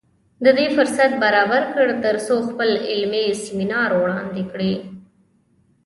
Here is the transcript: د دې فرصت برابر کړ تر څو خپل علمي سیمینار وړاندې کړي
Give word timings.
د 0.43 0.45
دې 0.57 0.67
فرصت 0.75 1.11
برابر 1.23 1.63
کړ 1.73 1.87
تر 2.03 2.15
څو 2.25 2.35
خپل 2.49 2.69
علمي 2.91 3.25
سیمینار 3.43 3.89
وړاندې 3.97 4.43
کړي 4.51 4.73